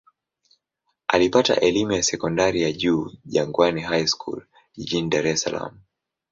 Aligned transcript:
Alipata 1.07 1.59
elimu 1.59 1.91
ya 1.91 2.03
sekondari 2.03 2.61
ya 2.61 2.71
juu 2.71 3.11
Jangwani 3.25 3.81
High 3.81 4.07
School 4.07 4.45
jijini 4.73 5.09
Dar 5.09 5.27
es 5.27 5.41
Salaam. 5.41 5.79